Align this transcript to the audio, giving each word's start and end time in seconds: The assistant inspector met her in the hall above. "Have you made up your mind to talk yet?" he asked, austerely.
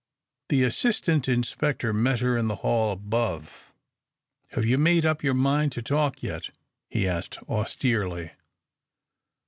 The 0.49 0.63
assistant 0.63 1.27
inspector 1.27 1.93
met 1.93 2.21
her 2.21 2.35
in 2.35 2.47
the 2.47 2.55
hall 2.65 2.91
above. 2.91 3.71
"Have 4.53 4.65
you 4.65 4.79
made 4.79 5.05
up 5.05 5.21
your 5.23 5.35
mind 5.35 5.73
to 5.73 5.83
talk 5.83 6.23
yet?" 6.23 6.49
he 6.89 7.07
asked, 7.07 7.37
austerely. 7.47 8.31